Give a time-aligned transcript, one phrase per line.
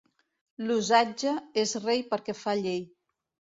[0.69, 2.83] L'usatge és rei perquè fa llei.